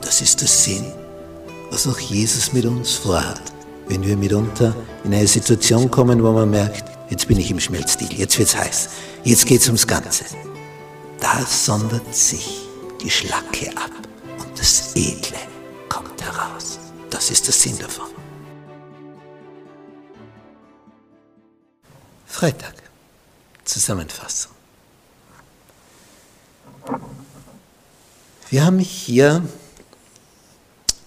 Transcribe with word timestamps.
Das 0.00 0.20
ist 0.20 0.40
der 0.40 0.48
Sinn, 0.48 0.92
was 1.70 1.86
auch 1.86 1.98
Jesus 1.98 2.52
mit 2.52 2.64
uns 2.64 2.94
vorhat, 2.94 3.40
wenn 3.88 4.02
wir 4.02 4.16
mitunter 4.16 4.74
in 5.04 5.14
eine 5.14 5.26
Situation 5.26 5.90
kommen, 5.90 6.22
wo 6.22 6.32
man 6.32 6.50
merkt, 6.50 6.84
jetzt 7.10 7.28
bin 7.28 7.38
ich 7.38 7.50
im 7.50 7.60
Schmelzstil, 7.60 8.12
jetzt 8.12 8.38
wird's 8.38 8.56
heiß, 8.56 8.88
jetzt 9.24 9.46
geht's 9.46 9.66
ums 9.66 9.86
Ganze. 9.86 10.24
Da 11.20 11.44
sondert 11.46 12.14
sich 12.14 12.62
die 13.02 13.10
Schlacke 13.10 13.70
ab 13.76 13.90
und 14.38 14.58
das 14.58 14.94
Edle 14.94 15.38
kommt 15.88 16.22
heraus. 16.22 16.78
Das 17.10 17.30
ist 17.30 17.46
der 17.46 17.54
Sinn 17.54 17.78
davon. 17.78 18.06
Freitag. 22.26 22.74
Zusammenfassung. 23.64 24.52
Wir 28.48 28.64
haben 28.64 28.78
hier 28.80 29.44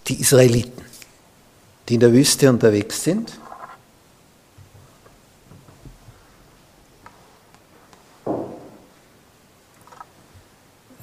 die 0.07 0.19
Israeliten, 0.19 0.81
die 1.87 1.95
in 1.95 1.99
der 1.99 2.11
Wüste 2.11 2.49
unterwegs 2.49 3.03
sind. 3.03 3.31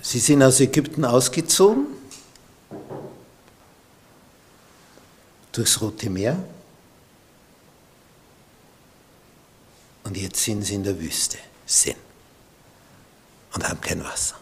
Sie 0.02 0.18
sind 0.18 0.42
aus 0.42 0.58
Ägypten 0.58 1.04
ausgezogen 1.04 1.86
durchs 5.52 5.80
Rote 5.80 6.10
Meer 6.10 6.42
und 10.02 10.16
jetzt 10.16 10.42
sind 10.42 10.62
sie 10.62 10.74
in 10.74 10.82
der 10.82 10.98
Wüste, 10.98 11.38
sind 11.64 11.96
und 13.54 13.68
haben 13.68 13.80
kein 13.80 14.02
Wasser. 14.02 14.39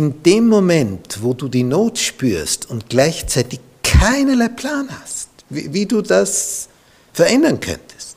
In 0.00 0.22
dem 0.22 0.48
Moment, 0.48 1.18
wo 1.20 1.34
du 1.34 1.46
die 1.46 1.62
Not 1.62 1.98
spürst 1.98 2.70
und 2.70 2.88
gleichzeitig 2.88 3.60
keinerlei 3.82 4.48
Plan 4.48 4.88
hast, 4.98 5.28
wie, 5.50 5.74
wie 5.74 5.84
du 5.84 6.00
das 6.00 6.70
verändern 7.12 7.60
könntest 7.60 8.16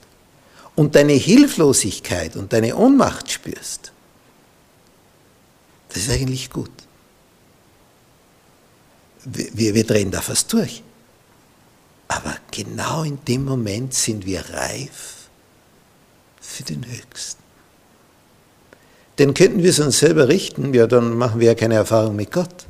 und 0.75 0.95
deine 0.95 1.12
Hilflosigkeit 1.12 2.38
und 2.38 2.53
deine 2.53 2.78
Ohnmacht 2.78 3.30
spürst, 3.30 3.92
das 5.90 6.03
ist 6.03 6.09
eigentlich 6.09 6.50
gut. 6.50 6.72
Wir, 9.25 9.75
wir 9.75 9.86
drehen 9.86 10.09
da 10.09 10.22
fast 10.22 10.53
durch. 10.53 10.81
Aber 12.08 12.38
genau 12.50 13.03
in 13.03 13.20
dem 13.25 13.44
Moment 13.44 13.94
sind 13.94 14.25
wir 14.25 14.40
reif 14.52 15.28
für 16.40 16.64
den 16.64 16.86
Höchsten. 16.86 17.42
Denn 19.19 19.34
könnten 19.34 19.62
wir 19.62 19.69
es 19.69 19.79
uns 19.79 20.00
selber 20.00 20.28
richten, 20.28 20.74
ja, 20.74 20.88
dann 20.88 21.18
machen 21.18 21.40
wir 21.40 21.47
ja 21.47 21.56
keine 21.56 21.75
Erfahrung 21.75 22.16
mit 22.16 22.31
Gott. 22.31 22.66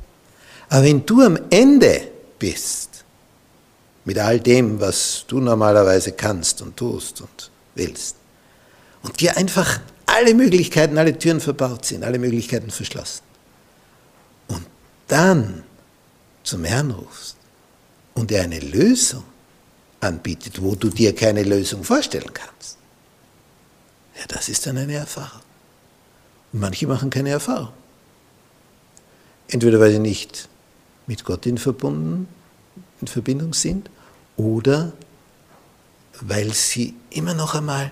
Aber 0.68 0.84
wenn 0.84 1.06
du 1.06 1.22
am 1.22 1.38
Ende 1.50 2.08
bist, 2.38 3.04
mit 4.04 4.18
all 4.18 4.40
dem, 4.40 4.80
was 4.80 5.24
du 5.26 5.40
normalerweise 5.40 6.12
kannst 6.12 6.60
und 6.60 6.76
tust 6.76 7.22
und 7.22 7.50
willst, 7.74 8.16
und 9.02 9.20
dir 9.20 9.36
einfach 9.36 9.80
alle 10.06 10.34
Möglichkeiten, 10.34 10.98
alle 10.98 11.16
Türen 11.16 11.40
verbaut 11.40 11.86
sind, 11.86 12.04
alle 12.04 12.18
Möglichkeiten 12.18 12.70
verschlossen, 12.70 13.22
und 14.48 14.66
dann 15.08 15.62
zum 16.42 16.64
Herrn 16.64 16.90
rufst 16.90 17.36
und 18.12 18.30
er 18.30 18.42
eine 18.42 18.60
Lösung 18.60 19.24
anbietet, 20.00 20.60
wo 20.60 20.74
du 20.74 20.90
dir 20.90 21.14
keine 21.14 21.42
Lösung 21.42 21.82
vorstellen 21.82 22.32
kannst, 22.34 22.76
ja, 24.18 24.24
das 24.28 24.50
ist 24.50 24.66
dann 24.66 24.76
eine 24.76 24.94
Erfahrung. 24.94 25.40
Manche 26.56 26.86
machen 26.86 27.10
keine 27.10 27.30
Erfahrung. 27.30 27.72
Entweder 29.48 29.80
weil 29.80 29.90
sie 29.90 29.98
nicht 29.98 30.48
mit 31.08 31.24
Gott 31.24 31.46
in, 31.46 31.58
verbunden, 31.58 32.28
in 33.00 33.08
Verbindung 33.08 33.54
sind 33.54 33.90
oder 34.36 34.92
weil 36.20 36.54
sie 36.54 36.94
immer 37.10 37.34
noch 37.34 37.56
einmal 37.56 37.90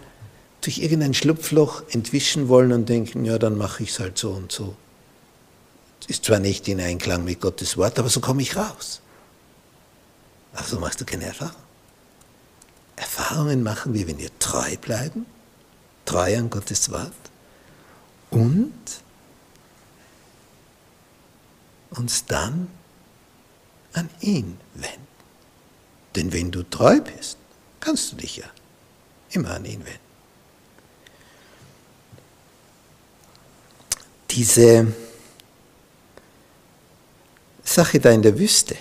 durch 0.61 0.79
irgendein 0.79 1.13
Schlupfloch 1.13 1.83
entwischen 1.91 2.47
wollen 2.47 2.71
und 2.73 2.89
denken, 2.89 3.25
ja, 3.25 3.37
dann 3.37 3.59
mache 3.59 3.83
ich 3.83 3.91
es 3.91 3.99
halt 3.99 4.17
so 4.17 4.31
und 4.31 4.53
so. 4.53 4.77
Ist 6.07 6.27
zwar 6.27 6.39
nicht 6.39 6.69
in 6.69 6.81
Einklang 6.81 7.25
mit 7.25 7.41
Gottes 7.41 7.77
Wort, 7.77 7.99
aber 7.99 8.11
so 8.11 8.21
komme 8.21 8.43
ich 8.43 8.55
raus. 8.55 9.01
Ach, 10.55 10.65
so 10.65 10.79
machst 10.79 11.01
du 11.01 11.05
keine 11.05 11.25
Erfahrung. 11.25 11.57
Erfahrungen 12.95 13.65
machen 13.65 13.93
wir, 13.93 14.07
wenn 14.07 14.19
wir 14.19 14.31
treu 14.39 14.77
bleiben, 14.81 15.27
treu 16.05 16.39
an 16.39 16.49
Gottes 16.49 16.93
Wort 16.93 17.13
und 18.33 18.73
uns 21.91 22.25
dann 22.25 22.69
an 23.93 24.09
ihn 24.21 24.59
wenden. 24.75 25.07
Denn 26.17 26.33
wenn 26.33 26.51
du 26.51 26.63
treu 26.63 27.01
bist, 27.01 27.37
kannst 27.81 28.13
du 28.13 28.17
dich 28.17 28.39
ja 28.39 28.47
immer 29.31 29.53
an 29.53 29.65
ihn 29.65 29.85
wenden. 29.85 30.01
Diese 34.31 34.93
Sache 37.63 38.01
da 38.01 38.11
in 38.11 38.23
der 38.23 38.39
Wüste, 38.39 38.77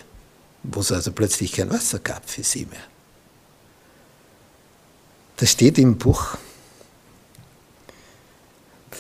wo 0.63 0.79
es 0.79 0.91
also 0.91 1.11
plötzlich 1.11 1.51
kein 1.51 1.69
Wasser 1.69 1.99
gab 1.99 2.29
für 2.29 2.43
sie 2.43 2.65
mehr, 2.65 2.83
das 5.37 5.51
steht 5.51 5.77
im 5.77 5.97
Buch 5.97 6.37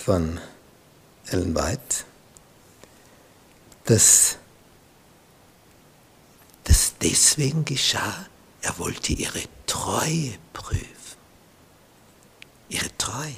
von 0.01 0.39
Ellen 1.27 1.55
White, 1.55 2.05
dass 3.85 4.37
das 6.63 6.93
deswegen 7.01 7.65
geschah, 7.65 8.25
er 8.61 8.77
wollte 8.79 9.13
ihre 9.13 9.41
Treue 9.67 10.33
prüfen. 10.53 10.87
Ihre 12.69 12.97
Treue. 12.97 13.35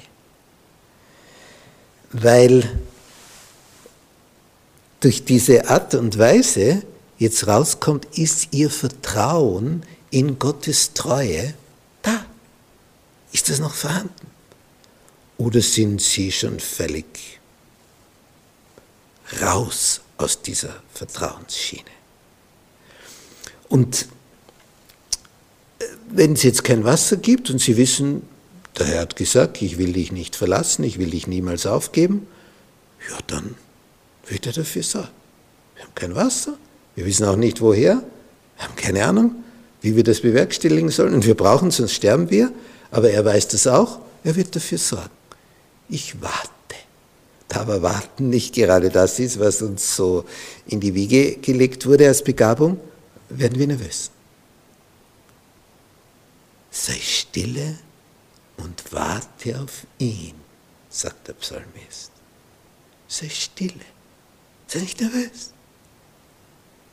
Weil 2.12 2.78
durch 5.00 5.24
diese 5.24 5.68
Art 5.68 5.94
und 5.94 6.18
Weise 6.18 6.82
jetzt 7.18 7.46
rauskommt, 7.46 8.06
ist 8.16 8.48
ihr 8.52 8.70
Vertrauen 8.70 9.84
in 10.10 10.38
Gottes 10.38 10.94
Treue 10.94 11.54
da. 12.02 12.24
Ist 13.32 13.50
das 13.50 13.58
noch 13.58 13.74
vorhanden? 13.74 14.33
Oder 15.38 15.60
sind 15.60 16.00
Sie 16.00 16.30
schon 16.30 16.60
völlig 16.60 17.40
raus 19.42 20.00
aus 20.16 20.40
dieser 20.42 20.82
Vertrauensschiene? 20.92 21.82
Und 23.68 24.06
äh, 25.80 25.84
wenn 26.10 26.34
es 26.34 26.42
jetzt 26.44 26.62
kein 26.62 26.84
Wasser 26.84 27.16
gibt 27.16 27.50
und 27.50 27.60
Sie 27.60 27.76
wissen, 27.76 28.22
der 28.78 28.86
Herr 28.86 29.00
hat 29.02 29.16
gesagt, 29.16 29.60
ich 29.62 29.78
will 29.78 29.92
dich 29.92 30.12
nicht 30.12 30.36
verlassen, 30.36 30.84
ich 30.84 30.98
will 30.98 31.10
dich 31.10 31.26
niemals 31.26 31.66
aufgeben, 31.66 32.26
ja, 33.08 33.18
dann 33.26 33.56
wird 34.26 34.46
er 34.46 34.52
dafür 34.52 34.82
sorgen. 34.82 35.08
Wir 35.74 35.84
haben 35.84 35.94
kein 35.94 36.14
Wasser, 36.14 36.56
wir 36.94 37.06
wissen 37.06 37.24
auch 37.24 37.36
nicht 37.36 37.60
woher, 37.60 38.02
wir 38.56 38.64
haben 38.64 38.76
keine 38.76 39.04
Ahnung, 39.04 39.34
wie 39.80 39.96
wir 39.96 40.04
das 40.04 40.20
bewerkstelligen 40.20 40.90
sollen 40.90 41.14
und 41.14 41.26
wir 41.26 41.34
brauchen 41.34 41.68
es, 41.68 41.76
sonst 41.76 41.92
sterben 41.92 42.30
wir, 42.30 42.52
aber 42.90 43.10
er 43.10 43.24
weiß 43.24 43.48
das 43.48 43.66
auch, 43.66 43.98
er 44.22 44.36
wird 44.36 44.54
dafür 44.54 44.78
sorgen 44.78 45.23
ich 45.88 46.20
warte. 46.20 46.50
Da 47.48 47.60
aber 47.60 47.82
Warten 47.82 48.30
nicht 48.30 48.54
gerade 48.54 48.90
das 48.90 49.18
ist, 49.18 49.38
was 49.38 49.62
uns 49.62 49.94
so 49.94 50.24
in 50.66 50.80
die 50.80 50.94
Wiege 50.94 51.36
gelegt 51.36 51.86
wurde 51.86 52.08
als 52.08 52.24
Begabung, 52.24 52.80
werden 53.28 53.58
wir 53.58 53.66
nervös. 53.66 54.10
Sei 56.70 56.98
stille 57.00 57.78
und 58.56 58.92
warte 58.92 59.60
auf 59.60 59.86
ihn, 59.98 60.34
sagt 60.88 61.28
der 61.28 61.34
Psalmist. 61.34 62.10
Sei 63.06 63.28
stille, 63.28 63.84
sei 64.66 64.80
nicht 64.80 65.00
nervös. 65.00 65.52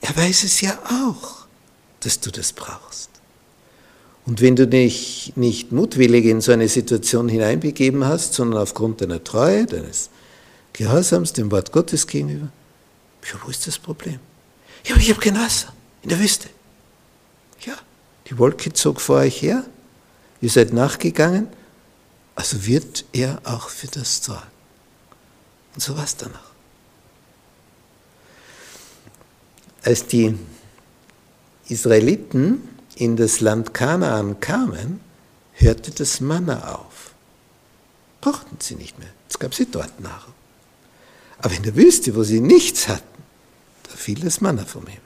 Er 0.01 0.15
weiß 0.15 0.43
es 0.43 0.61
ja 0.61 0.77
auch, 0.85 1.47
dass 2.01 2.19
du 2.19 2.31
das 2.31 2.51
brauchst. 2.53 3.09
Und 4.31 4.39
wenn 4.39 4.55
du 4.55 4.65
dich 4.65 5.33
nicht 5.35 5.73
mutwillig 5.73 6.23
in 6.23 6.39
so 6.39 6.53
eine 6.53 6.69
Situation 6.69 7.27
hineinbegeben 7.27 8.05
hast, 8.05 8.33
sondern 8.33 8.61
aufgrund 8.61 9.01
deiner 9.01 9.21
Treue, 9.21 9.65
deines 9.65 10.09
Gehorsams 10.71 11.33
dem 11.33 11.51
Wort 11.51 11.73
Gottes 11.73 12.07
gegenüber, 12.07 12.47
Ja, 13.23 13.37
wo 13.43 13.49
ist 13.49 13.67
das 13.67 13.77
Problem? 13.77 14.21
Ja, 14.85 14.93
aber 14.95 15.01
ich 15.01 15.09
habe 15.09 15.19
kein 15.19 15.35
Wasser 15.35 15.73
in 16.01 16.07
der 16.07 16.17
Wüste. 16.17 16.47
Ja, 17.65 17.73
die 18.29 18.37
Wolke 18.37 18.71
zog 18.71 19.01
vor 19.01 19.17
euch 19.17 19.41
her, 19.41 19.65
ihr 20.39 20.49
seid 20.49 20.71
nachgegangen, 20.71 21.47
also 22.33 22.65
wird 22.65 23.03
er 23.11 23.41
auch 23.43 23.67
für 23.67 23.87
das 23.87 24.23
sorgen. 24.23 24.47
Und 25.75 25.83
so 25.83 25.97
war 25.97 26.05
es 26.05 26.15
dann 26.15 26.33
auch. 26.33 26.51
Als 29.83 30.05
die 30.05 30.35
Israeliten 31.67 32.69
in 33.01 33.15
das 33.17 33.39
Land 33.39 33.73
Kanaan 33.73 34.39
kamen, 34.39 34.99
hörte 35.53 35.89
das 35.89 36.21
Manna 36.21 36.75
auf. 36.75 37.15
Brauchten 38.21 38.57
sie 38.59 38.75
nicht 38.75 38.99
mehr. 38.99 39.09
Jetzt 39.23 39.39
gab 39.39 39.55
sie 39.55 39.65
dort 39.65 39.99
Nahrung. 39.99 40.35
Aber 41.39 41.51
in 41.55 41.63
der 41.63 41.75
Wüste, 41.75 42.15
wo 42.15 42.21
sie 42.21 42.41
nichts 42.41 42.87
hatten, 42.87 43.23
da 43.89 43.95
fiel 43.95 44.19
das 44.19 44.39
Manna 44.39 44.65
vom 44.65 44.85
Himmel. 44.85 45.01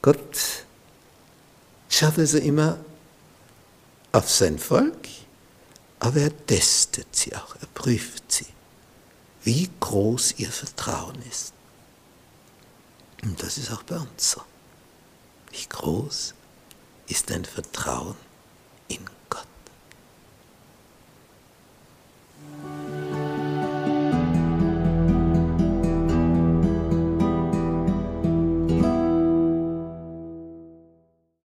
Gott 0.00 0.38
schaut 1.88 2.18
also 2.18 2.38
immer 2.38 2.78
auf 4.12 4.30
sein 4.30 4.60
Volk, 4.60 5.08
aber 5.98 6.20
er 6.20 6.46
testet 6.46 7.16
sie 7.16 7.34
auch, 7.34 7.56
er 7.60 7.66
prüft 7.74 8.30
sie, 8.30 8.46
wie 9.42 9.68
groß 9.80 10.34
ihr 10.36 10.52
Vertrauen 10.52 11.20
ist. 11.28 11.52
Und 13.24 13.42
das 13.42 13.58
ist 13.58 13.72
auch 13.72 13.82
bei 13.82 13.96
uns 13.96 14.30
so. 14.30 14.42
Wie 15.50 15.66
groß 15.68 16.34
ist 17.08 17.30
dein 17.30 17.44
Vertrauen 17.44 18.16
in 18.88 19.04
Gott? 19.04 19.17